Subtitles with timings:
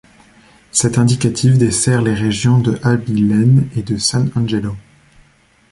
[0.71, 4.75] Cet indicatif dessert les régions de Abilene et de San Angelo.